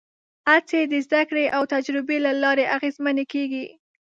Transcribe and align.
هڅې 0.49 0.79
د 0.91 0.93
زدهکړې 1.05 1.45
او 1.55 1.61
تجربې 1.73 2.17
له 2.25 2.31
لارې 2.43 2.65
اغېزمنې 2.75 3.25
کېږي. 3.33 3.65